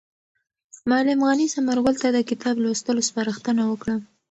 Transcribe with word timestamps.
معلم 0.89 1.19
غني 1.27 1.45
ثمر 1.53 1.77
ګل 1.85 1.95
ته 2.03 2.09
د 2.13 2.17
کتاب 2.29 2.55
لوستلو 2.63 3.07
سپارښتنه 3.09 3.61
وکړه. 3.67 3.95